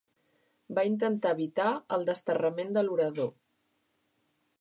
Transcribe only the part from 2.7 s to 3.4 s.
de l'orador.